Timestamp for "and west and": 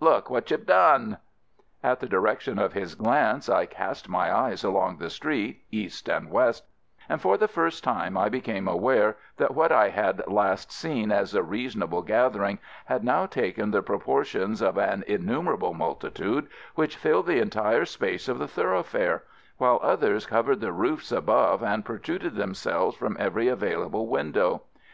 6.08-7.20